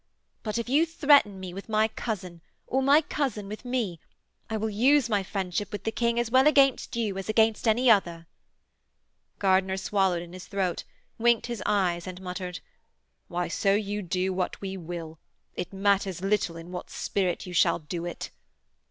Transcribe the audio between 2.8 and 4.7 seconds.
my cousin with me, I will